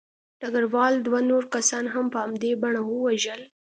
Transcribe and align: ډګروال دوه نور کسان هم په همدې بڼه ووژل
ډګروال 0.41 0.93
دوه 1.07 1.19
نور 1.29 1.43
کسان 1.55 1.85
هم 1.93 2.05
په 2.13 2.17
همدې 2.23 2.51
بڼه 2.61 2.81
ووژل 2.83 3.41